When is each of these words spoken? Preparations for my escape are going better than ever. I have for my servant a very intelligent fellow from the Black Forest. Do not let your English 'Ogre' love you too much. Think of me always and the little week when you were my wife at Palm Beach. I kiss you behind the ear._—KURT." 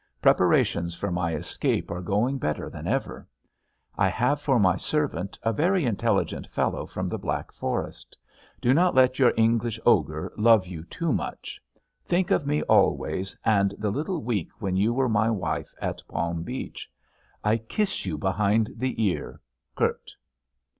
Preparations 0.19 0.95
for 0.95 1.11
my 1.11 1.35
escape 1.35 1.91
are 1.91 2.01
going 2.01 2.39
better 2.39 2.71
than 2.71 2.87
ever. 2.87 3.27
I 3.95 4.07
have 4.07 4.41
for 4.41 4.57
my 4.57 4.75
servant 4.75 5.37
a 5.43 5.53
very 5.53 5.85
intelligent 5.85 6.47
fellow 6.47 6.87
from 6.87 7.07
the 7.07 7.19
Black 7.19 7.51
Forest. 7.51 8.17
Do 8.59 8.73
not 8.73 8.95
let 8.95 9.19
your 9.19 9.31
English 9.37 9.79
'Ogre' 9.85 10.33
love 10.37 10.65
you 10.65 10.85
too 10.85 11.13
much. 11.13 11.61
Think 12.03 12.31
of 12.31 12.47
me 12.47 12.63
always 12.63 13.37
and 13.45 13.75
the 13.77 13.91
little 13.91 14.23
week 14.23 14.49
when 14.59 14.75
you 14.75 14.91
were 14.91 15.07
my 15.07 15.29
wife 15.29 15.71
at 15.79 16.01
Palm 16.07 16.41
Beach. 16.41 16.89
I 17.43 17.57
kiss 17.57 18.03
you 18.03 18.17
behind 18.17 18.71
the 18.77 18.99
ear._—KURT." 19.05 20.15